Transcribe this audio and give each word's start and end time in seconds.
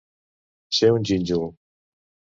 Ser 0.77 0.89
un 0.95 1.07
gínjol. 1.11 1.47